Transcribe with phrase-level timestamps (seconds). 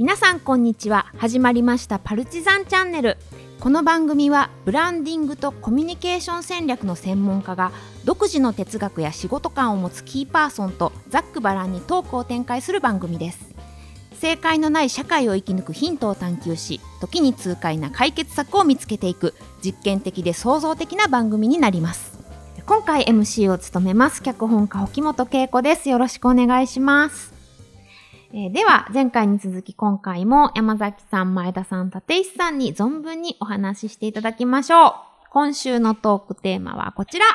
[0.00, 1.12] 皆さんこんにちは。
[1.18, 3.18] 始まりましたパルチザンチャンネル。
[3.60, 7.70] この番組はブランディングとコミュニケーション戦略の専門家が
[8.06, 13.54] 独自の哲学や仕事観を持つキーパーソンとざっくばらんにトークを展開する番組です。
[14.14, 22.18] 正解のない社会を生き抜くヒントを探求し時に痛快な解決策を見つけていく実験的で創造的な番組になります。
[22.64, 25.90] 今回 MC を務めます脚本家沖本恵子です。
[25.90, 27.39] よろしくお願いします。
[28.32, 34.94] えーでは、前回に続き今回も山崎さん、前田さん、立石さんに存分にお話ししていただきましょう。
[35.30, 37.26] 今週のトークテーマはこちら。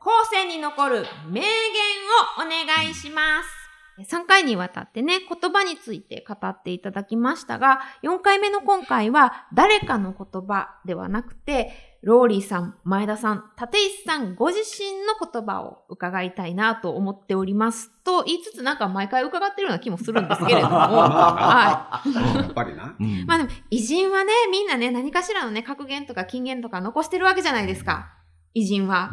[0.00, 3.59] 後世に残る名言をお願いします。
[4.08, 17.90] 3回にわたってね、言葉について語っていただきましたが、4回目の今回は誰かの言葉ではなくて、ローリーさん、前田さん、立石さんご自身の言葉を伺いたいなと思っております。
[18.04, 22.36] と言いつつなんか毎回伺ってるような気もするんですけれども、 はい。
[22.38, 22.96] やっぱりな。
[22.98, 28.14] うんまあでも、偉人はね、みんなね、何かしらのね、格言とか金言とか残してるわけじゃないですか。
[28.54, 29.10] 偉人は。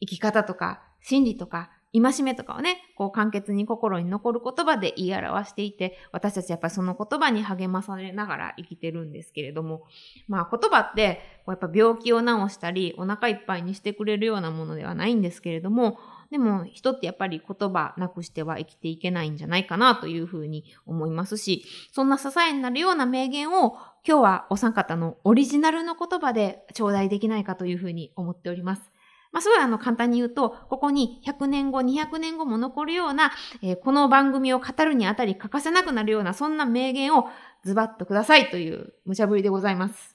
[0.00, 9.84] 生き方とか、心理とか、戒めとかをね、こう簡潔に心に残る言葉で言い表していて、私たちやっぱりその言葉に励まされながら生きてるんですけれども、
[10.26, 15.98] まあ言葉って、やっぱ病気を治したり、お腹いっぱいにしてくれるようなものではないんですけれども、
[16.30, 28.90] でも人ってやっぱり言葉なくしては生きていけないんじゃないかなというふうに思いますし、そんな支えになるような名言を今日はお三方のオリジナルの言葉で頂戴できないかというふうに思っております。
[29.34, 33.32] まあ、すごいあの簡単に言うと、ここに100年後、200年後も残るような、
[33.62, 37.26] えーこの番組を語るにあたり欠かせなくなるような、そんな名言を
[37.64, 40.14] ズバッとくださいという無茶ぶりでございます。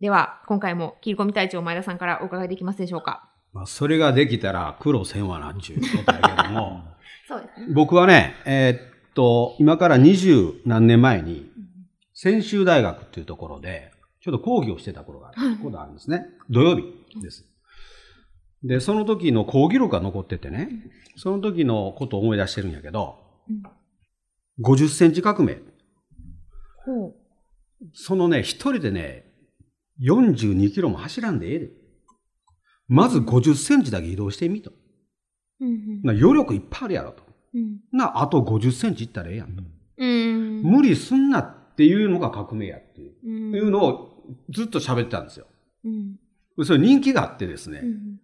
[0.00, 3.28] では、今回も切り込み隊長前田さんからお伺いできますでしょうか。
[3.52, 6.84] まあ、それができたら苦労せんわなっちゅうことやけども、
[7.26, 7.66] そうですね。
[7.74, 11.50] 僕はね、えーっと、今から二十何年前に、
[12.14, 16.26] 専修大学っていうところで、ちょっと講義をしてた頃があることがあるんですね。
[16.48, 16.84] 土曜日
[17.20, 17.51] です。
[18.64, 20.68] で、その時の講義録が残っててね、
[21.16, 23.16] その時のことを思い出してるんやけど、
[24.60, 25.58] 50センチ革命。
[27.94, 29.24] そのね、一人でね、
[30.00, 31.70] 42キロも走らんでええで。
[32.88, 34.72] まず50センチだけ移動してみと。
[35.60, 37.22] うんうんな余力いっぱいあるやろと。
[37.54, 39.62] うんな、あと50センチいったらええやんと。
[39.98, 40.62] うん。
[40.62, 45.46] 無理すんなっていうのが革命やっていう,、うんいうのをずっと喋ってたんですよ。
[45.84, 46.16] うん
[46.64, 48.20] それ人気があってですね、うん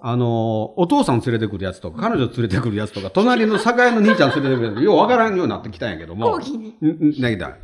[0.00, 6.32] あの、お父さん連れてくるやつとか、彼女連れてくるやつとか、隣の酒屋の兄ちゃん連れてくるやつ、ようわからんようになってきたんやけども。
[6.32, 6.76] 講義に。
[6.80, 7.56] んんだ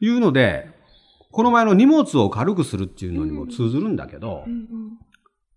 [0.00, 0.70] いうので、
[1.30, 4.68] この前の荷物を軽くするっていうのにも通ずるんだけど、うん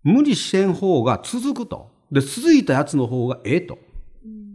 [0.04, 1.90] 無理してん方が続くと。
[2.10, 3.78] で、続いたやつの方がええと。
[4.24, 4.48] うん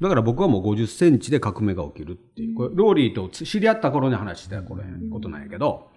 [0.00, 2.54] だから僕はもう50センチで革命が起きるっていう。
[2.56, 5.88] これ、ローリーと知り合った頃に話したこれ、ことなんやけど、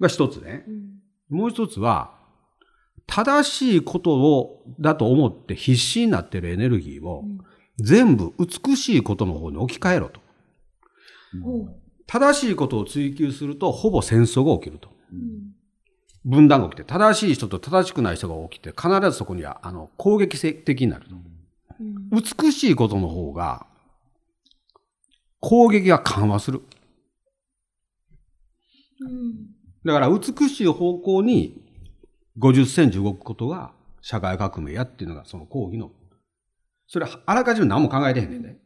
[0.00, 0.64] が一つね。
[0.66, 0.96] うん
[1.28, 2.15] もう一つは、
[3.06, 7.24] 正しいことを、だと思って必死になってるエネルギーを、
[7.78, 10.20] 全部美しいことの方に置き換えろと。
[12.06, 14.90] 正しいことを追求すると、ほぼ戦争が起きると。
[15.12, 15.52] うん
[16.28, 21.14] 分断が起きて、正しい人と正しくない人が起きて、必ずそこには、あの、攻撃的になると。
[21.14, 21.18] う
[21.84, 23.66] ん美しいことの方が、
[25.38, 26.62] 攻撃が緩和する。
[29.00, 31.65] うんだから、美しい方向に
[32.38, 35.90] 50センチ動くことが社会革命やっていうのがその講義の。
[36.86, 38.56] それ、あらかじめ何も考えてへんねんで。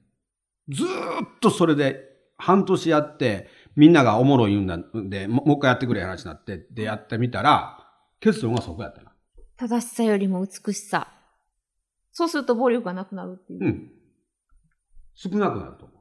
[0.68, 7.78] ずーっとそれで半年やって、みんながおもろい言うんだんで、ももう一回やってくれ話になって、でやってみたら、
[8.20, 9.12] 結論がそこやったな。
[9.56, 11.08] 正しさよりも美しさ。
[12.12, 13.64] そうすると暴力がなくなるっていう。
[13.64, 13.90] うん。
[15.14, 15.99] 少なくなると思う。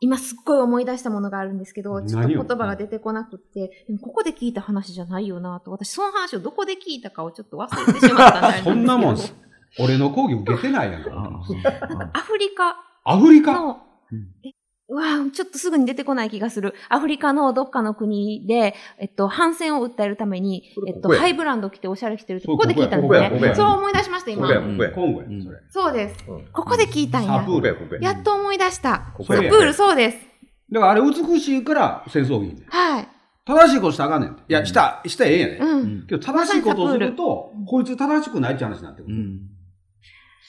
[0.00, 9.14] 今すっごい思い出したものがあるんですけど、ちょっと言葉が出てこなくって、でもここで聞いた話じゃないよなと、私その話をどこで聞いたかをちょっと忘れてしまったんだ そんなもん。
[9.14, 9.34] ですす。
[9.78, 11.10] 俺の講義受けてないやんか。
[12.14, 12.76] アフリカ。
[13.04, 13.52] アフリカ？
[13.52, 13.82] の
[14.12, 14.52] うん、え
[14.90, 16.74] うわぁちょっとすぐに出てこない気がする。
[16.88, 23.54] アフリカのどっかの国で、えっと、反戦を訴えるためにえっと、ハイブランド着ておしゃれ着てるって、ここで聞いたんですね。
[23.54, 24.48] そう思い出しました、今
[25.70, 26.24] そうです。
[26.28, 27.52] うんここで聞いたんやサプ。
[27.52, 28.12] ールや。
[28.12, 29.12] っと思い出した。
[29.16, 30.18] ここやサプール、そうです。
[30.72, 32.68] だからあれ美しいから戦争がいいんだよ。
[32.70, 33.08] はい。
[33.44, 34.42] 正しいことしたらあかんねんて。
[34.48, 35.58] いや、した、したらええんやね。
[35.60, 36.06] うん。
[36.06, 39.14] けど正しいことをするとうん、こいつ正しくないって話になってくる。
[39.14, 39.40] うん。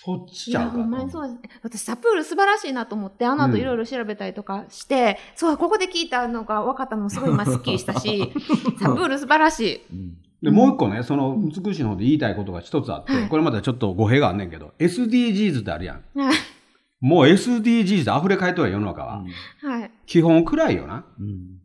[0.04, 1.40] そっちちゃうかほんまにそうです。
[1.62, 8.34] 私、サプール素晴らしいなと思って、あの後いろいろ調べたりとかして、そう、ここで聞いたのが分かったのもすごい今スッキリしたし、
[8.82, 9.82] サプール素晴らしい。
[9.92, 16.04] うんで、もう一個ね、その美しいの方で言いたいことが一つあって、はいこれまたちょっと語弊があんねんけど、SDGs ってあるやん。
[16.20, 16.36] はい
[17.00, 19.24] もう SDGs で溢れ返ってる世の中は。
[19.64, 19.92] はい。
[20.06, 21.04] 基本くらいよな。
[21.20, 21.58] うん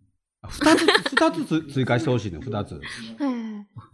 [0.49, 2.75] 二つ、二つつ 追加してほしいの、二つ。
[2.75, 2.83] はい。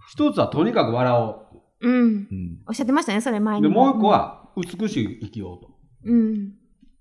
[0.08, 1.41] 一つはとにかく笑おう
[1.88, 2.28] ん。
[2.30, 3.60] うんおっしゃってましたね、それ前う。
[3.60, 3.68] に。
[3.68, 4.08] で、もう一個。
[4.08, 5.70] は美しい生きようと。
[6.04, 6.52] うん。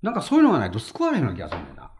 [0.01, 1.91] なんかそういうのがないと救われへんような気がするんだよな。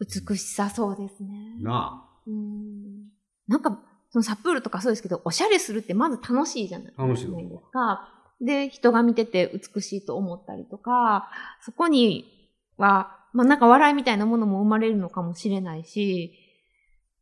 [0.00, 1.56] 美しさそうですね。
[1.60, 3.08] なうん。
[3.48, 3.80] なんか、
[4.10, 8.08] そのサプールとかそうですけど、おしゃれするってまず楽しいじゃない楽しいですか。
[8.40, 11.30] で、人が見てて美しいと思ったりとか、
[11.62, 16.32] そこには、まあなんか笑いみたいなものも生まれるのかもしれないし、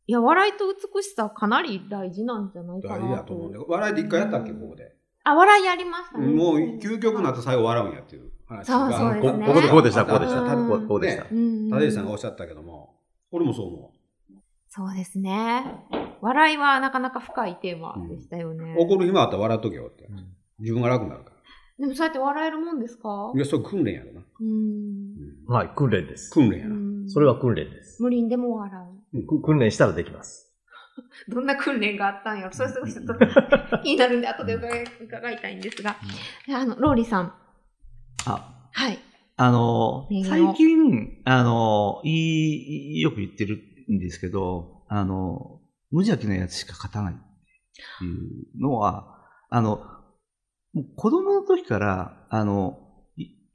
[0.07, 2.89] いや、笑いと美しさはかなり大事なんじゃないあ。
[2.89, 3.67] かな大事だと思うんだよ。
[3.69, 4.95] 笑いで一回やったっけ、ここで。
[5.25, 6.27] あ、笑いやりましたね。
[6.27, 8.99] もう究極になって最後笑うんやっていう話そうが。
[8.99, 11.25] そうですねここでこうでした、こうでした、うんこうこうでした。
[11.31, 11.71] うん。
[11.71, 12.95] 立石さんがおっしゃったけども、
[13.31, 13.93] 俺もそう思
[14.69, 15.65] そうですね。
[16.21, 18.77] 笑いはなかなか深いテーマでしたよね。
[18.79, 18.83] う。
[18.83, 20.09] 怒る暇あったら笑っとけよって。
[20.59, 21.37] 自分が楽になるから。
[21.79, 23.33] でもそうやって笑えるもんですか？
[23.35, 24.21] いや、それ訓練やろな。
[24.41, 24.49] うん。
[25.49, 26.31] うんはい、訓練です。
[26.31, 26.75] 訓練やな。
[26.75, 28.03] うんそれは訓練です。
[28.03, 28.94] 無理でも笑う。
[29.23, 30.53] く訓練したらできます。
[31.29, 33.15] どんな訓練があったんやろそれすごいちょっと
[33.79, 35.97] 気になるんで、後で伺い伺いたいんですが。
[36.47, 37.35] であの、ローリーさん。
[38.27, 38.99] あ、はい。
[39.37, 43.59] あの最近、あの、いい、よく言ってる
[43.93, 45.61] んですけど、あの、
[45.91, 47.17] 無邪気なやつしか勝たないっ
[47.99, 49.19] ていうのは、
[49.51, 49.81] あの、
[50.97, 52.84] 子供の時から、あの、い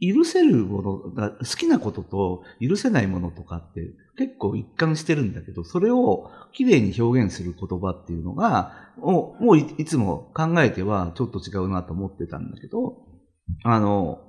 [0.02, 3.82] 許せるものが、好きなことと許せないものとかって
[4.18, 12.98] 結構一貫してるんだけど、それを綺麗に表現する言葉っていうのが、もうもういつも考えてはちょっと違うなと思ってたんだけど、
[13.64, 14.22] あの、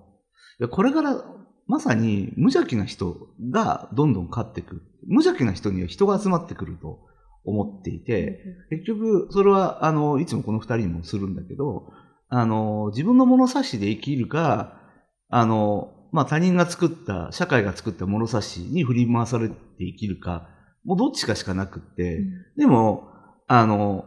[0.70, 1.24] これから
[1.66, 4.82] まさに無邪気な人がどんどん勝ってくる。
[5.06, 6.98] 無邪気な人には人が集まってくると
[7.44, 11.92] 思っていて、結局、それは、あの、いつもこの二人にもするんだけど、
[12.28, 14.79] あの、自分の物差しで生きるか、
[15.30, 20.48] あの、まあ、他人が作った、社会が作った物差しに振り回されて生きるか、
[20.84, 22.20] もうどっちかしかなくって、
[22.56, 23.08] でも、
[23.46, 24.04] あの、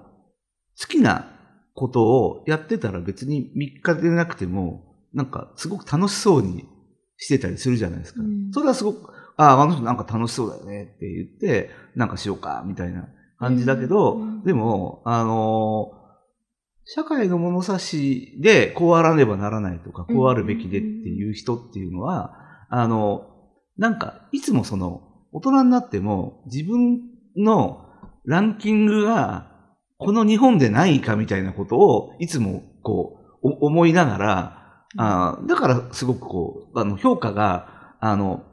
[0.79, 1.27] 好きな
[1.73, 6.65] ことをやってたら別に3日でなくても、なんかすごく楽しそうに
[7.17, 8.21] してたりするじゃないですか。
[8.21, 8.51] うん。
[8.51, 13.07] それはすごく、ああ、あの人なんか楽しそうだよねって言って、なんかしようか、みたいな
[13.39, 14.43] 感じだけど、うん。
[14.43, 16.02] でも、あの
[16.85, 22.33] 社会の物差しでこうあらねばならないとか、こうあるべきでっていう人っていうのは、
[22.69, 23.27] あの、
[23.77, 25.01] なんか、いつもその、
[25.31, 27.01] 大人になっても自分
[27.37, 27.85] の
[28.25, 29.51] ランキングが
[29.97, 38.43] この日本でないかみたいなことをいつもこうお思いながら、あーだからすごくこう、あの評価が、あの、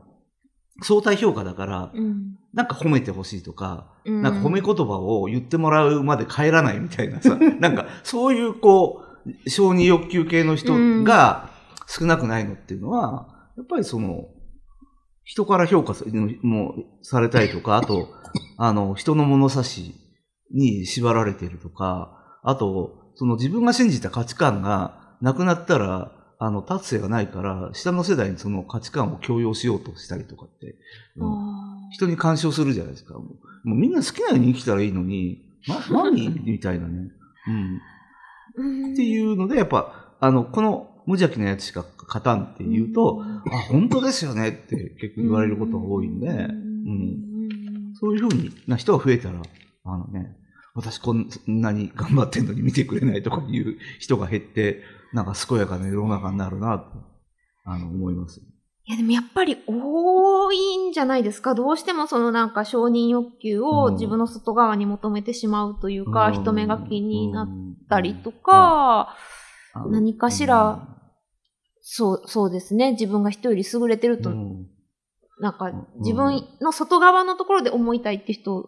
[0.82, 2.36] 相対評価だから、うん。
[2.52, 9.04] なんか褒めてほしいとか、うんなんか褒め言葉を言ってもらうまで帰らないみたいなさ、 なんかそういうこ
[9.46, 10.72] う、承認欲求系の人
[11.04, 11.50] が
[11.86, 14.28] 少なくないのっていうのは、やっぱりその、
[15.22, 16.04] 人から評価さ
[16.42, 18.08] もうされたりとか、あと、
[18.56, 19.94] あの、人の物差し
[20.52, 26.10] に縛られてるとか、あと、その自分が信じた価値観がなくなったら、
[26.42, 30.74] あの、達成がないから、下の世代にその価値観を強要しようとしたりとかって、
[31.16, 33.14] うんあ人に干渉するじゃないですか。
[33.14, 33.24] も
[33.64, 37.10] うみんな好きなように生きたらいいのに、な、何 みたいなね。
[38.56, 38.92] ーうん。
[38.92, 47.94] っていうので、やっぱ、あの、この無邪気なやつしか勝たんって言うと、あ、本当ですよねって結構言われることが多いんで、うん。
[47.94, 49.42] そういうふうにな人が増えたら、
[49.84, 50.36] あのね、
[50.74, 54.82] 私こんなに頑張ってんのに見てくれないとかいう人が減って、
[55.12, 56.84] なんか健やかな世の中になるなと、
[57.64, 58.40] あの、思います。
[58.86, 61.54] いやでもやっぱり多いんじゃないですか。
[61.54, 67.48] どうしてもそのなんか承認欲求を自分の外側に求めてしまうというか、人目が気になっ
[67.88, 69.14] たりとか、
[69.74, 70.88] あの何かしら、
[71.82, 72.92] そう、そうですね。
[72.92, 74.66] 自分が人より優れてると、うん
[75.42, 78.60] なんかん自分の外側のところで思いたいって人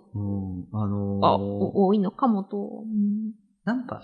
[0.73, 2.57] がお多いのかもと。
[2.57, 3.33] うん
[3.65, 4.03] なんか、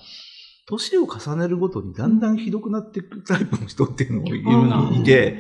[0.69, 4.91] 年を重ねるごとにだんだんひどくなっていくタイプの人っていうのもいるな。
[4.95, 5.39] いて、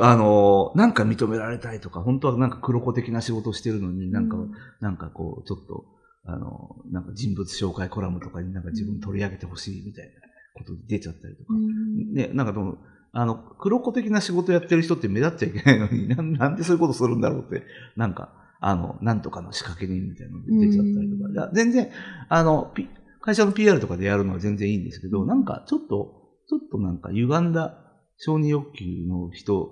[0.00, 4.52] あのーなんか認められたいとか、本当はなんか黒子的な仕事をしてるのに、なんか、うん。
[4.80, 5.84] なんかこう、ちょっと、
[6.24, 10.10] あのーなんか人物紹介コラムとかになんか自分取り上げてほしいみたいな
[10.54, 11.54] ことに出ちゃったりとか。
[11.54, 12.12] うん。
[12.12, 12.78] ね、なんかでも、
[13.12, 17.62] あの、黒子的な仕事やってる人って目立っちゃいけないのに、 なんなんでそういうことするんだろうって、
[17.96, 21.50] なんか、あの、なんとかの仕掛け人みたいなので出ちゃったりとか。
[21.52, 21.90] 全然、
[22.28, 22.88] あの、ピ
[23.24, 27.78] 会社の PR とかでやるのは全然いいんですけど、なんかちょっと、ちょっとなんか歪んだ
[28.18, 29.70] 承認欲求の人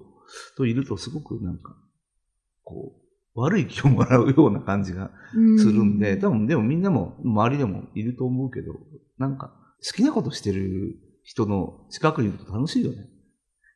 [0.56, 1.76] といるとすごくなんか、
[2.64, 2.94] こ
[3.34, 5.10] う、悪い気をもらうような感じが
[5.58, 8.72] するんで、多分でもみんなも周りでもいると思うけど、
[9.18, 9.52] なんか
[9.86, 13.06] 好きなことしてる人の近くにいると楽しいよね。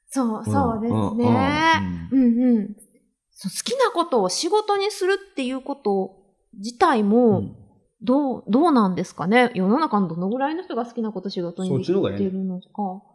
[0.08, 2.08] そう、そうですね。
[2.12, 2.68] うんうん。
[2.68, 6.16] 好きなことを仕事にするっていうこと
[6.54, 7.65] 自体も、
[8.02, 9.50] どう、どうなんですかね？
[9.54, 12.66] 世の中のどのぐらいの人が好きなこと仕事にそっちの方がええできてるのか。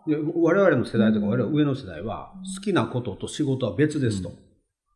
[0.08, 4.30] で我々の世代とかうん我々上の世代は好きなことと仕事は別ですと。
[4.30, 4.36] うん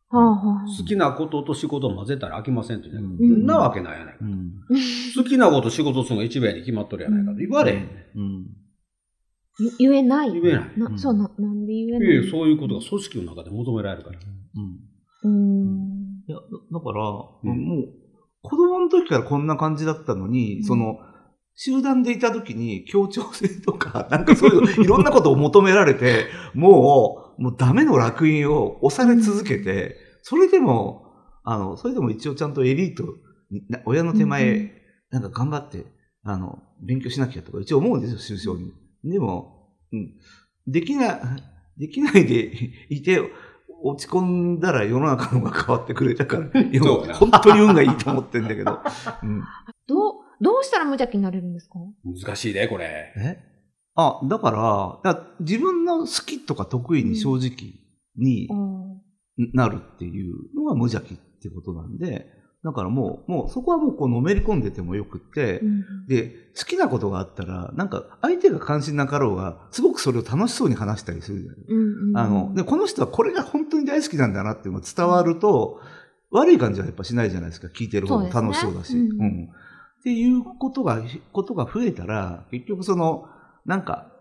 [0.08, 4.24] はあはあ好きなことと仕事を混ぜたら飽きませんってねうんなわけないやないか。
[4.24, 4.52] うん。
[5.16, 8.46] 好きなこと仕事するのが一番に決まっとるやないかと言われへんねうん。
[9.58, 10.32] ゆ言えない？
[10.32, 10.72] 言えない。
[10.76, 12.08] うんなそうな、なんで言えいない？
[12.08, 14.18] やいやそういうことが組織の中で求められるから。
[15.24, 15.28] うん。
[15.28, 16.22] うん。
[16.28, 17.88] いや、だだから、うんもう、
[18.48, 20.64] 子供の時からこんな感じだったのに、うん。
[20.64, 20.98] その、
[21.54, 31.06] 集団でいた時に協調性とか、 なんかそういう、いろんなことを求められて、もう、もうダメの烙印を押され続けて、それでも、
[31.44, 33.04] あの、それでも一応ちゃんとエリート
[33.84, 34.70] 親の手前、うん
[35.10, 35.86] なんか頑張って、
[36.24, 38.72] あの、勉強しなきゃとか一応思うんですよ、終章に。
[39.04, 40.14] でも、うん、
[40.66, 41.20] できな、
[41.78, 42.52] できないで
[42.90, 43.20] いて、
[43.82, 44.20] 落ち込
[44.56, 46.48] んだら世の中の方が変わってくれたから、
[47.14, 48.80] 本当に運がいいと思ってんだけど。
[49.22, 49.42] うん、
[49.86, 51.78] どう、どうしたら無邪気になれるんですか？
[52.04, 53.12] 難しいで、これ。
[53.16, 53.38] え？
[53.94, 57.74] あ、だから、だから自分の好きとか得意に正直
[58.16, 58.86] にうん。
[59.52, 62.26] なるっていうのが無邪気ってことなんで、
[62.66, 66.06] だからもう、もうそこはもうこうのめり込んでてもよくって、うん。
[66.08, 71.58] で、好きなことがあったら、なんか相手が関心なかろうが、すごくそれを楽しそうに話したりするじゃない。
[71.68, 75.80] うんうんあの、で、この人はこれが本当に大好きなんだなっていうのが伝わると、
[76.32, 77.68] 悪い感じはやっぱしないじゃないですか。
[77.68, 78.90] 聞いてる方も楽しそうだし。
[78.90, 79.20] そうねうん。
[79.20, 79.44] うん。
[79.44, 81.00] っていうことが、
[81.32, 83.28] ことが増えたら、結局その、
[83.64, 84.12] なんか、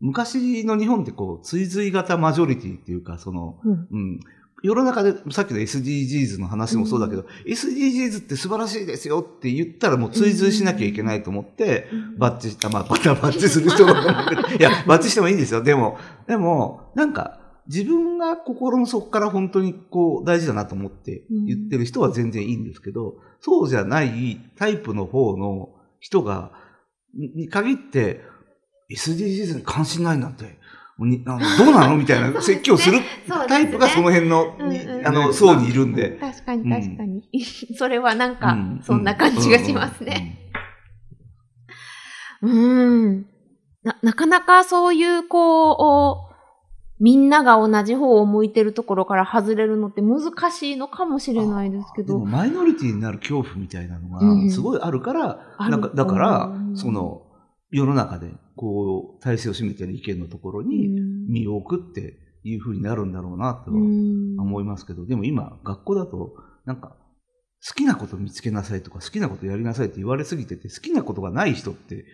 [0.00, 3.88] 昔の日本ってこう、追随型マジョリティっていうか、その、うん。
[3.90, 4.20] うん。
[4.62, 11.88] 世の中で、さっきの SDGs の話もそうだけど、SDGs って素晴らしいですよって言ったらもう追随しなきゃいけないと思って、
[12.18, 13.94] バッチした、まあ、バタバッチする人もい
[14.62, 15.62] や、バッチしてもいいんですよ。
[15.62, 26.52] でも、でも、なんか、自分が心の底から本当にこう、大事だなと思って言ってる人は全然いいんですけど、そうじゃないタイプの方の人が、
[27.14, 28.22] に限って、
[28.90, 30.58] SDGs に関心ないなんて、
[31.06, 31.96] にあのどうなの？
[31.96, 32.98] みたいな 説教する
[33.48, 34.54] タイプがその辺の、
[35.04, 36.18] あの、層にいるんで。
[36.20, 37.22] 確かに確かに。
[37.76, 40.38] それはなんかうん、そんな感じがしますね。
[42.42, 43.26] うん。
[43.82, 46.30] な、なかなかそういう、こう、
[47.02, 52.18] みんなが同じ方を向いてるところから外れるのって難しいのかもしれないですけど。
[52.18, 54.46] マイノリティになる恐怖みたいなのうん。
[54.48, 55.70] がすごいあるから、ある。
[55.70, 56.76] なんかだからう、ん。
[56.76, 57.22] その、
[57.70, 66.34] 世の中でこう、体制を占めてる意見のところうにん身を置くっていうふうになるんだろうなとはうん思いますけど、でも今、学校だと、
[66.64, 66.96] なんか、
[67.66, 72.04] 好きなこと見つけなさいとか、好きなことやりなさいって言われすぎてて、好きなことがない人って、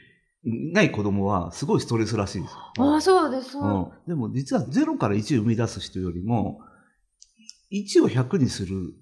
[0.44, 2.54] ない子供はすごいストレスらしいです。
[2.78, 3.64] ああ、そうです、そう。
[3.64, 6.60] うん、でも実は0から1を生み出す人よりも、
[7.72, 8.94] 1を100にする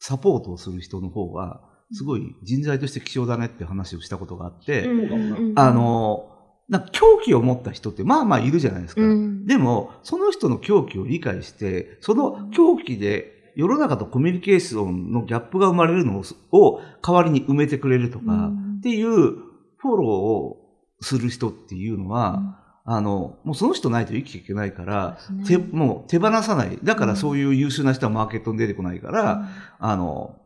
[0.00, 5.58] サポートをする人の方が、すごい人材として貴重だねって話をしたことがあって、うんうんうん。
[5.58, 6.30] あ、の、
[6.68, 9.00] な狂気を持った人ってまあまあいるじゃないですか。
[9.00, 9.46] うん。
[9.46, 18.76] でも、その人の狂気を理解して、その狂気で世の中とコミュニケーションのギャップが生まれるのを代わりに埋めてくれるとか、うん。
[18.78, 20.56] っていうフォローを
[21.00, 26.78] する人っていうのは、あの、もうその人ないと生きていけないから、手、もう手放さない。
[26.82, 30.37] だからそういう優秀な人はマーケットに出てこないから、あの、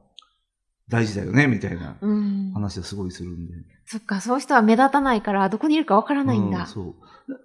[0.89, 3.55] 大事だよね、みたいなうん、話はすごいするんで。
[3.87, 6.61] そっか、そういう人は目立たないから、どこにいるかわからないんだ。
[6.61, 6.95] うんそう。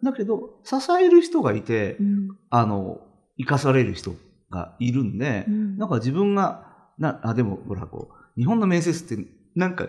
[0.03, 3.01] だだけど、支える人がいて、うんあの、
[3.37, 4.15] 生かされる人
[4.49, 6.65] がいるんで、うんなんか自分が、
[6.97, 9.87] な、あ、でも、ほら、こう、日本の面接って、なんか、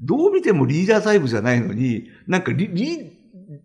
[0.00, 3.16] どう見てもリーダータイプじゃないのに、なんかリ、リ、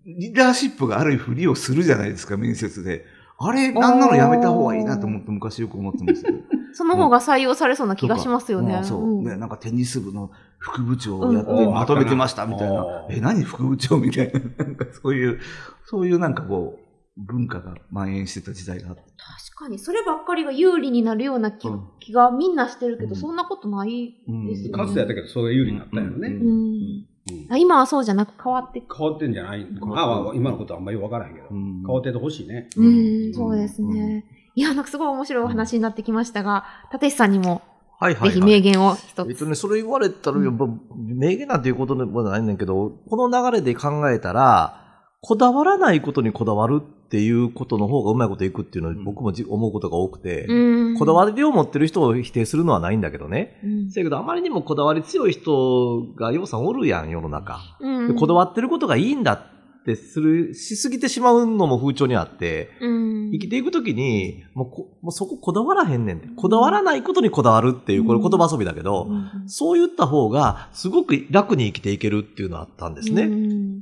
[0.05, 3.05] リーダーシップがあるふりをするじゃないですか、面接で。
[3.37, 6.43] あれ、なんなのやめた方がいいなと思って昔よく思ってましたけど。
[6.73, 8.75] その方が採用されそうな気がしますよね。
[8.75, 9.23] うんそう、ん。
[9.23, 9.37] ね。
[9.37, 11.73] なんかテニス部の副部長をやってうん。
[11.73, 13.05] まとめてましたみたいな。
[13.07, 13.13] うん。
[13.13, 14.39] え、何副部長みたいな。
[14.65, 15.39] なんかそういう、
[15.85, 19.01] そういうなんかこう、文化が蔓延してた時代があって。
[19.01, 21.81] 確かに、そればっかりが有利になるような気,、うん。
[21.99, 23.15] 気がみんなしてるけど、うん。
[23.15, 24.83] そんなことないですよね。
[24.83, 26.27] かつてやったけど、それが有利になったんやろね。
[26.29, 26.47] ううん。
[26.47, 27.07] うん。
[27.49, 28.81] あ今はそうじゃなく変わって。
[28.81, 29.67] 変わってんじゃない。
[29.79, 31.83] まあまあ、今のことはあんまりわからへんけど、うん。
[31.85, 32.69] 変わっててほしいね。
[32.77, 33.29] ううん。
[33.29, 34.25] ん、そうですね。
[34.55, 37.61] いや、なんかすごい面白いお話になってきましたが、立石さんにも
[38.01, 38.49] はいはい、ぜひはい。
[38.49, 39.29] 名言を一つ。
[39.29, 40.65] えっとね、それ言われたら、やっぱ、
[40.95, 44.81] 名言なんていうことでもないねんけど、この流れで考えたら、
[45.21, 53.59] こだわらないことにこだわるっていうことの方がうまいこといくっていうのは僕もじ思うことが多くて、うんこだわりを持ってる人を否定するのはないんだけどね。
[53.63, 53.67] う
[53.99, 57.59] やけど、あまりにもこだわり強い人がようさんおるやん、世の中。
[57.79, 59.33] うんでこだわってることがいいんだ
[59.81, 63.31] っってする、しすぎてしまうのも風潮にあって、うん。
[63.31, 66.27] 生きていくときに、もうこ、もうそここだわらへんねんって。
[66.35, 73.23] こだわらないことにこだわるっていう、これ言葉遊びだけど、うんそう言った方が、すごく楽に生きていけるっていうのはあったんですね。
[73.23, 73.81] うん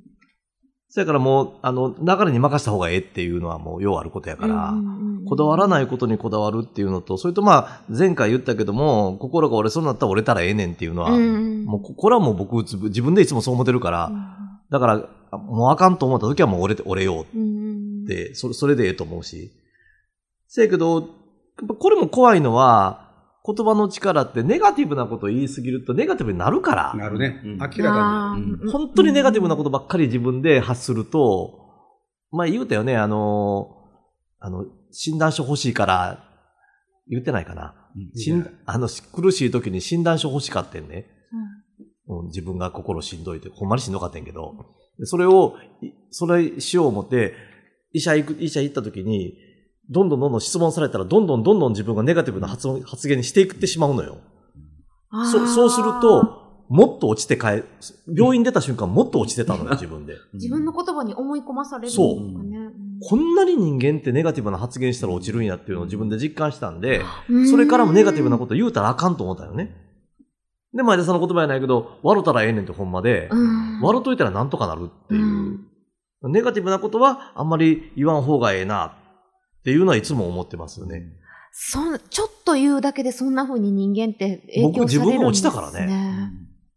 [0.91, 14.11] それからもう、あの、流れに任せた方がええっていうのはもう、ようあることやから、うんこだわらないことにこだわるっていうのと、それとまあ、前回言ったけども、心が折れそうになったら折れたらええねんっていうのは、うんもうこ、これはもう僕、自自分でいつもそう思ってるから、
[14.71, 15.01] だから、あ
[15.37, 19.51] もうあかんと思った時はもう折れて、折れよううんって、それ、それでええと思うし。
[20.47, 23.07] せやけど、やっぱこれも怖いのは、
[23.45, 27.41] 言葉の力ってネガティブなことを言いすぎるとネガティブになるから、なるね。
[27.43, 28.71] うん明らかに。
[28.71, 31.57] 本当にネガティブなことばっかり自分で発すると、
[32.31, 33.75] まあ言うたよね、あの、
[34.39, 36.25] あの、診断書欲しいから、
[37.09, 37.75] 言ってないかな。
[38.15, 41.07] しんあの、し苦しい時に診断書欲しかってんね。
[42.07, 42.27] うん。
[42.27, 47.33] 自分が心しんどいって、ほんまにしんどかったんやけど、でそれを、いそれしよう思って、
[47.93, 49.37] 医者行く、医者行った時に、
[49.89, 54.17] どんどんどんどん質問されたら、どんどんどんどん自分がネガティブな発音発言にしていってしまうのよ。
[55.31, 56.39] そそうすると、
[56.69, 57.63] もっと落ちて帰、
[58.15, 60.15] 病院出た瞬間もっと落ちてたのよ、自分で。
[60.33, 62.69] 自分の言葉に思い込まされるんですそうかね。
[63.01, 69.88] こんなに人間ってネガティブな発言したら落ちるんやっていうのを自分で実感したんで、うんそれからもネガティブなこと言うたらあかんと思ったよね。
[70.73, 75.59] で、前田さんの言葉やないけど、笑ったらええねんってほんまで、うん笑っといたらなんとかなるっていう。
[76.23, 81.03] ネガティブなことはあんまり言わん方がええなっていうのはいつも思ってますよね。
[81.51, 86.31] そんちょっと言うだけでそんな風に人間って影響僕自されるんです、ね、分が落ちたからね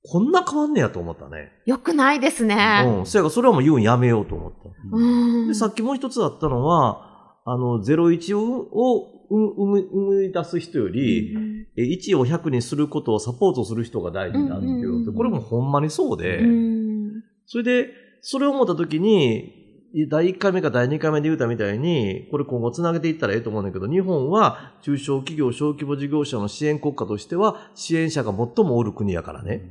[0.05, 1.53] こんな変わんねやと思ったね。
[1.65, 2.85] よくないですね。
[2.87, 3.07] うん。
[3.07, 4.69] そやからそれはもう言うんやめようと思った。
[4.97, 5.01] う
[5.45, 5.49] ん。
[5.49, 11.37] で、さっきもう一つあったのは、あの、01をを生み生み出す人より、
[11.77, 14.67] え1を100にすることをサポートする人が大事だって。
[14.67, 17.23] いうのって、これもほんまにそうで、うん。
[17.47, 19.63] それで、それを思った時に、
[20.09, 29.63] 第1回目か第2回目で言うたみたいに、これ今後つなげていったらええと思うんだけど、日本は中小企業、小規模事業者の支援国家としては、支援者が最もおる国やからね。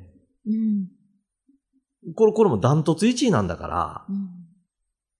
[0.45, 2.13] うん。
[2.15, 4.30] これ、これもダントツ1位なんだから、うん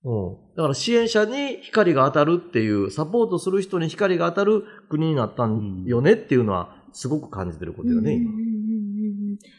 [0.03, 0.55] うん。
[0.55, 8.31] だから支援者に光が当たるっていう、サポートする人に光が当たる国になったんよねっていうのは、すごく感じてることよね、今。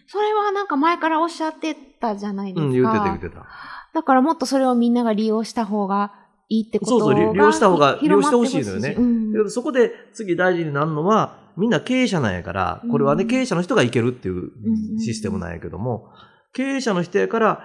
[0.07, 2.67] それはなんか前からおっしゃってたじゃないですか。
[2.67, 3.47] うん、言うてた言うてた。
[3.95, 6.13] だからもっとそれをみんなが利用した方が
[6.49, 8.97] いいってことがそうそう利用した方が利用してほしいのよね。
[8.99, 9.51] うん。
[9.51, 14.99] そこで次大事になるのは、みんな経営者なんやから、これはね、うん経営者の人がいけるっていううん。
[14.99, 16.09] システムなんやけども、
[16.53, 17.61] 経営者の人やから、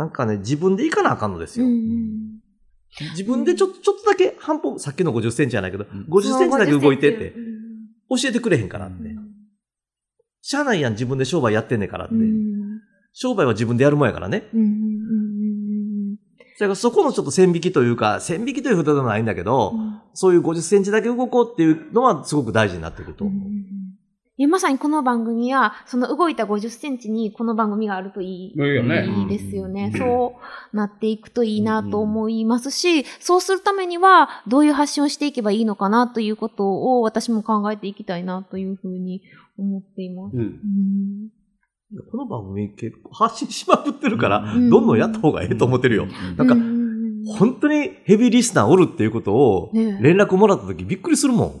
[0.00, 1.66] なんかね、自分で行かなあかんのですよ。
[3.10, 8.96] 自分でちょちょっとだけ半歩、さっきの50センチじゃないけど、ん50センチだけ動いてってう、ん教えてくれへんからって。
[10.40, 12.14] しゃあないやん、自分で商売やってんねんからって。
[12.14, 12.80] うん
[13.12, 14.48] 商売は自分でやるもんやからね。
[16.58, 19.74] だからそこのちょっと線引きというか、線引きということでもないんだけど、
[20.14, 23.50] そういう50センチだけ動こうっていうのはすごく大事になってくると思う。
[24.46, 28.54] まさにこの番組は、その動いた50センチにこの番組があるといい。
[28.54, 29.06] いいよね。
[29.06, 29.92] いいですよね。
[29.96, 30.38] そ
[30.72, 39.22] うなっていくといいなと思いますし、そうするためにはどういう発信をしていけばいいのかなということを私も考えていきたいなというふうに
[39.58, 40.36] 思っています。
[40.36, 40.42] うん。
[40.42, 41.30] うん
[42.08, 46.06] この番組結構発信しまくってるから、うんどんどんやった方がええと思ってるよ。
[46.36, 51.52] なんかう、ん本当にヘビーリスナーおるっていうことを、連絡もらった時びっくりするもん。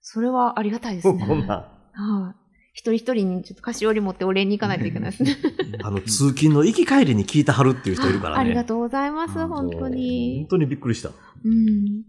[0.00, 1.22] それはありがたいですね。
[1.28, 1.77] こんなん。
[1.98, 2.34] はい。
[2.72, 5.36] 一人一人にちょっと菓子折り持ってお礼に行かないといけないですね。
[5.82, 8.40] あの、通勤の行き帰りに聞いてはるっていう人いるからね。
[8.40, 10.46] ありがとうございます、あ本当本に。
[10.48, 11.10] 当にびっくりした。
[11.44, 12.04] うん。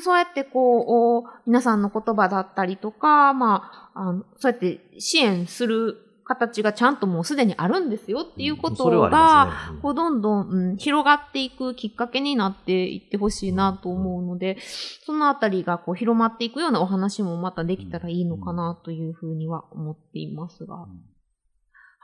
[0.00, 9.76] そうやってこう、お皆さんの言葉だったりとか、まあ、あのそうやって支援する形がちゃんともうすでにあるんですよっていうことが。
[9.82, 14.56] こうどんどん、うん、広がっていくきっかけになっていってほしいなと思うので、
[15.04, 20.86] そのあたりがこう広まっていくようなお話もまたできたらいいのかなというふうには思っていますが。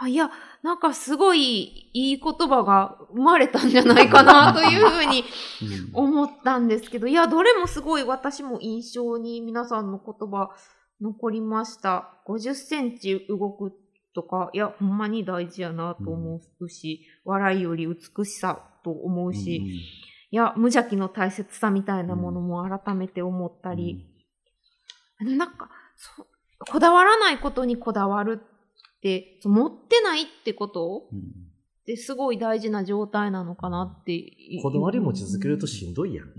[0.02, 0.30] あいや、
[0.62, 5.24] なんかすごいいい言葉が生まれたんじゃないかなというふうに
[5.92, 10.50] 思ったんですけど、いや、どれもすごい私も印象に皆さんの言葉
[11.02, 12.14] 残りました。
[12.26, 13.72] 50センチ動く
[14.14, 19.56] とか、いや、ほんまに大事やなと思うし、笑いより美しさと思うし、
[20.30, 24.06] いや、無邪気の大切さみたいなものも改めて思ったり、
[25.20, 26.26] あのなんかそう、
[26.70, 31.08] こだわらないことにこだわるって、持ってないってこと？
[31.80, 34.22] ってすごい大事な状態なのかなって。
[34.62, 36.26] こだわり持ち続けるとしんどいやん。
[36.26, 36.32] い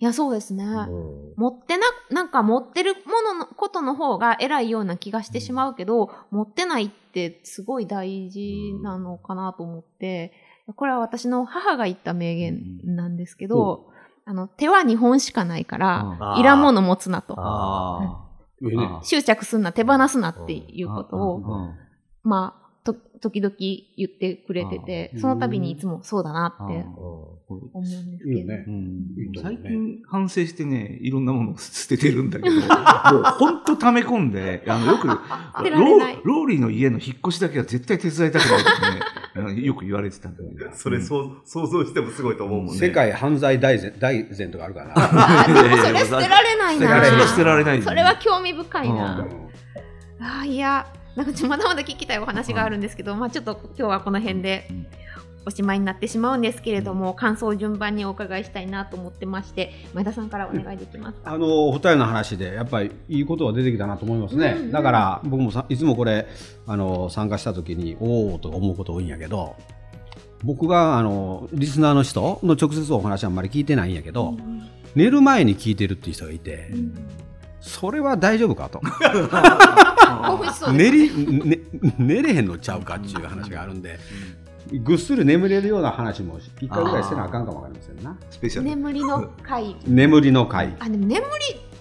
[0.00, 0.64] や、そうですね。
[0.64, 10.32] も持ってな、なんか持ってるもののことの方が偉いような気がしてしまうけど、持ってないってすごい大事なのかなと思って、
[10.74, 13.86] これは私の母が言った名言なんですけど、
[14.24, 17.36] あの、手は2本しかないから、いらんもの持つなと。
[19.02, 21.74] 執着すんな、手放すなっていうことを、うん。
[22.24, 22.65] まあ、と、
[23.20, 29.42] 時々言ってくれててその度にいつもそうだなってあ思うんですけど。
[29.42, 35.20] 最近反省してね、いろんなものを 捨ててるんだけど、 もう本当溜め込んで、あの、よく、ロー
[36.24, 40.72] ローリーの家の引っ越しだけは絶対手伝いたくないってねよく言われてたんだけど。
[40.72, 42.78] それそう想像してもすごいと思うもんね。
[42.78, 45.44] 世界犯罪大全大全とかあるからな。
[45.84, 46.86] それ捨てられないな。
[46.86, 49.20] 捨てられない捨てられないそれは興味深いな。
[49.20, 49.46] うん
[50.18, 54.86] ああ、いや、なんかちょまだまだ聞きたいお話があるんですけど、まあちょっと今日はこの辺でうん。
[55.48, 61.32] おしまいになってしまうんですけれども、感想を順番にお伺いしたいなと思ってまして、前田さんからお願いできますか？
[61.32, 66.26] あのお二人の話でやっぱりいいことが出てきたなと思いますね、うんうんだから僕もさいつもこれ
[66.66, 69.54] あの参加した時におおと思うこと多いんやけど
[70.42, 74.36] 僕があのリスナーの人の直接お話あんまり聞いてないんやけど、
[74.96, 76.72] 寝る前に聞いてるっていう人がいて、
[77.66, 78.80] それは大丈夫かと
[80.72, 81.10] 寝り、
[81.44, 81.58] ね、
[81.98, 83.98] 寝れへんのちゃうかっていう話があるんで、
[84.84, 88.68] ぐっすり眠れるような話も一回ぐらいせなあかんかもわかりませんなスペシャル。
[88.68, 89.76] 眠りの回。
[89.86, 91.26] 眠りの回あ、でも眠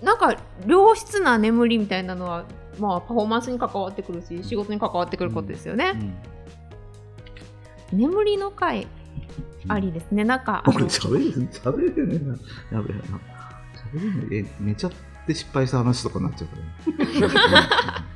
[0.02, 2.46] り、なんか良質な眠りみたいなのは、
[2.80, 5.94] まあパフォーマンスに関わってくるし、仕事に関わってくることですよね。
[7.94, 8.88] 眠りの回
[9.68, 10.24] ありですね。
[10.24, 12.78] なんか、喋れる喋れるねな。
[12.78, 13.20] やべえな。
[13.94, 14.50] 喋れるね。
[14.60, 14.92] え、寝ちゃっ
[15.26, 17.76] て失敗した話とかになっちゃうからね。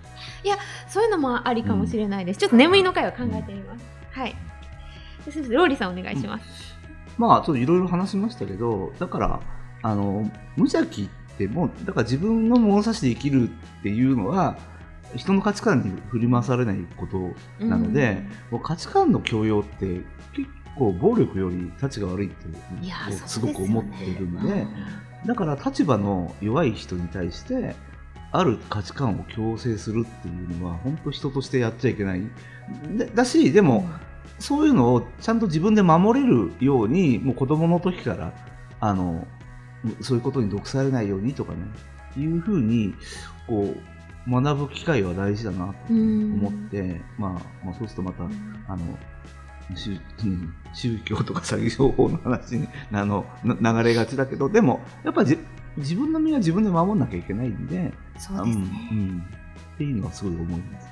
[0.90, 2.40] そういうのもありかもしれないです。
[2.40, 3.86] ちょっと眠りの回を考えてみます。
[4.12, 4.36] はい。
[5.24, 6.76] で先生、ローリーさんお願いします。
[7.18, 9.40] まあ、ちょっといろいろ話しましたけど、だから、
[9.84, 14.58] あの、無邪気ってもう、だから自分の物差しで生きるっていうのは、
[15.16, 20.04] 人の価値観に振り回されないことなので、もう価値観の強要って結
[20.80, 22.48] 構暴力より立ちが悪いって
[23.28, 25.28] すごく思っているんで、うん。
[25.28, 27.76] だから立場の弱い人に対して、
[28.32, 32.22] ある価値観を強制するっていうのは、本当人としてやっちゃいけない。
[32.96, 33.88] でだし、でも、
[34.40, 38.34] そういうのをちゃんと自分で守れるように、もう子供の時から、
[38.80, 39.28] あの、
[40.02, 41.60] そういうことに毒されないようにとかね、
[42.18, 42.94] いうふうに、
[43.48, 48.24] こう、学ぶ機会は大事だなとうん思って、まあ、まあ、そうするとまた、
[48.68, 48.98] あの、
[49.76, 55.38] 宗うん宗教とか詐欺情報の話にあのな流れがちだけど、でも、やっぱじ
[55.78, 58.90] 自分の身は自分で守んなきゃいけないんで、そうですね。
[58.92, 59.24] うんうん
[59.76, 60.90] っていうのはすごい思います。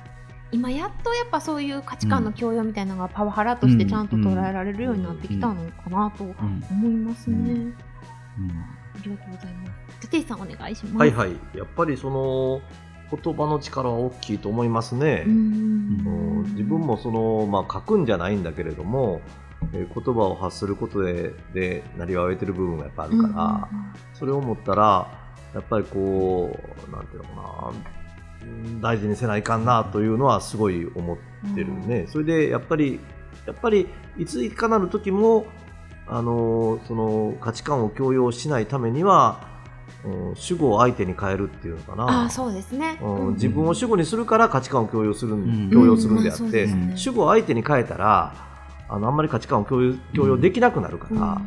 [0.50, 7.36] 今やっとやっぱそういう価値観の強要みたいなのがパワハラとしてちゃんと捉えられるようになってきたのかなとうん思いますね。
[7.36, 7.74] うん
[8.94, 10.00] ありがとうございます。
[10.00, 10.96] テテイさんお願いします。
[10.96, 11.32] はいはい。
[11.54, 12.62] やっぱりその
[13.10, 15.24] 言葉の力は大きいと思いますね。
[15.26, 19.20] うんうん自分もその、まあ、書くんじゃないんだけれども、
[19.72, 23.68] えー言葉を発することででなりわえてる部分がやっぱあるから、
[24.14, 25.08] それを思ったら
[25.54, 26.56] やっぱりこ
[26.88, 27.72] うなんていうのかな
[28.42, 31.16] うん大事にせないかんなというのはすごい思っ
[31.54, 33.00] てるね、それでやっぱり
[33.46, 35.46] やっぱりいついかなる時も
[36.06, 39.57] あのその価値観を強要しないためには、
[40.04, 42.04] うん主語を相手に変えるっていうのかな。
[42.04, 42.98] ああ、そうですね。
[43.02, 43.34] うんうん。
[43.34, 45.70] 自分を主語にするから価値観を強要するん、ん。
[45.70, 46.48] 強要するんであうん。
[46.48, 48.34] って、ね主語を相手に変えたら
[48.88, 51.40] あのあんまり価値観を共有強要できなくなるから、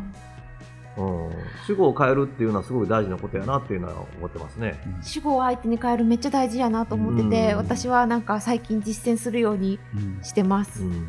[0.97, 1.31] うん。
[1.65, 4.79] 主語を変えるっていうのはすごい大事なことやなっていうのは思ってますね。
[5.01, 7.57] 主語を相手に変えるめっちゃ大事やなと思ってて、うん。
[7.57, 10.83] 私はなんか最近実践するようにうんしてます。
[10.83, 11.07] うん。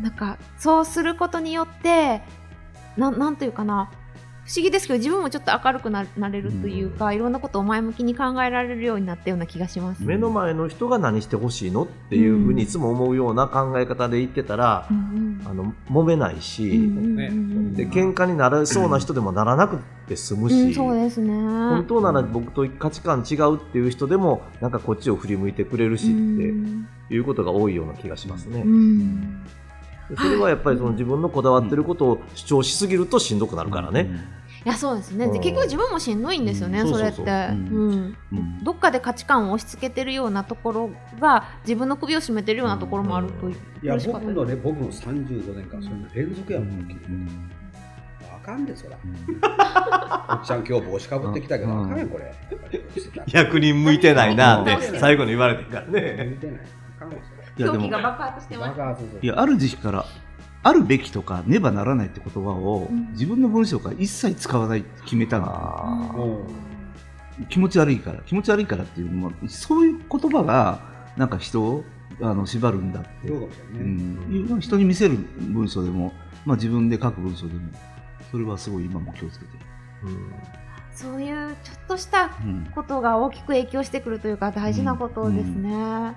[0.00, 2.22] なんかそうすることによって
[2.96, 3.90] ななんというかな
[4.44, 10.02] 不思議ですけど自分もちょっと明るくななれるというか、いろんなことを前向きに考えられるようになったような気がします。
[10.02, 21.32] 目の前の人が何してほしいのっていうふうにいつも思うような考え方で言ってたら、うんあの揉めないし、うんうんうんうんで喧嘩にならそうな人でもならなくて済むし、うんそうですね。
[21.32, 28.62] 本当なら僕と価値観違うっていう人でもなんかこっちを振り向いてくれるしってうんいうことが多いような気がしますね。
[28.62, 29.46] うん
[30.16, 34.10] それはやっぱりその自分のこだわってることを主張しすぎるとしんどくなるからね。
[34.64, 35.32] いやそうですね、うん。
[35.32, 36.92] で結局自分もしんどいんですよね、うん。
[36.92, 37.24] それって。
[38.62, 43.52] どっかで価値観を押し付けてるようなところが自分の首を絞めてるようなところもあるとうん。
[43.52, 47.50] いや僕のね僕の35年間それの連続やもん、うん。
[48.32, 48.96] あかんでそら。
[50.30, 51.84] おっちゃん今日帽子かぶってきたけど、うん。
[51.84, 52.32] あかんやんこれ。
[53.32, 55.00] 役人向いてないなってうん。
[55.00, 56.34] 最後に言われてるから向ね。
[56.36, 56.60] いてない。
[56.98, 57.14] あかんわ
[57.58, 59.02] いやが爆発してそます。
[59.22, 60.04] いやある時期から
[60.64, 63.10] あるべきとかねばならないって言葉をうん。
[63.12, 66.46] 自分の文章から一切使わないって決めたうん。
[67.48, 68.20] 気持ち悪いから。
[68.20, 70.80] 気持ち悪いからっていうのもそういう言葉が
[71.16, 71.84] なんか人を
[72.20, 73.36] あの縛るんだって、ね。
[73.82, 76.12] んいうのを人に見せる文章でも、
[76.44, 77.60] まあ、自分で書く文章でも
[78.30, 79.58] それはすごい今も気をつけてる。
[80.94, 82.70] そういうちょっとしたうん。
[82.74, 86.14] ことが大きく影響してくるというか大事なことですね。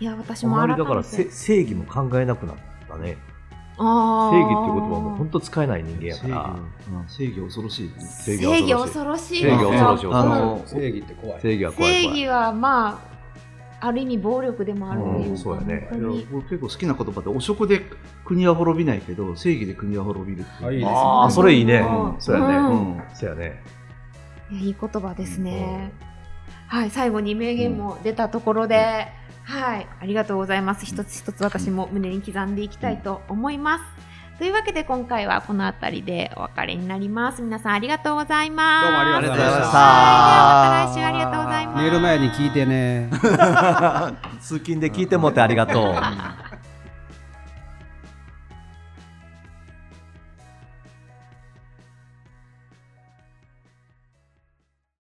[0.00, 0.82] いや、私あも改めて。
[0.82, 2.56] まりだからせ正義も考えなくなっ
[2.88, 3.16] たね。
[3.78, 6.56] 正義っていう言葉も本当使えない人間や正義か
[6.90, 6.98] ら。
[7.00, 7.90] うん正義恐ろしい。
[7.98, 9.96] 正正義恐ろしい正義恐ろ
[10.66, 11.40] しい正義って怖い。
[11.40, 12.08] 正義は怖い正。
[12.08, 13.08] 義はまあ
[13.80, 17.82] ある意味暴力でもあるというか、うんそうやね結構好きな言葉で汚職で
[18.24, 22.20] 国は滅びないけど正義で国は滅びるっていうあいいですねああ、それいいねうん。
[22.20, 23.04] そうやね。
[23.14, 23.62] そうやね。
[24.50, 25.92] いい言葉ですね、
[26.68, 29.08] はい最後に名言も出たところで、
[29.42, 30.84] はいありがとうございます。
[30.84, 33.84] 一つ一つ私も胸に刻んでいきたいと思います、
[34.38, 37.40] というわけで今回はこの辺りでお別れになります。
[37.40, 38.84] 皆さんありがとうございます。
[38.84, 39.78] どうもありがとうございました。
[39.78, 41.82] はいまた来週ありがとうございます。
[41.84, 43.08] 寝る前に聞いてね。
[44.40, 45.94] 通勤で聞いてもってありがとう。
[45.96, 46.47] あ